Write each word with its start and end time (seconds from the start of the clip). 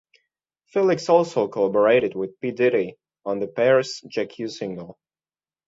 Felix 0.65 1.09
also 1.09 1.47
collaborated 1.47 2.15
with 2.15 2.39
P 2.39 2.49
Diddy 2.49 2.97
on 3.23 3.39
the 3.39 3.45
pair's 3.47 4.01
"Jack 4.09 4.39
U" 4.39 4.47
single. 4.47 4.97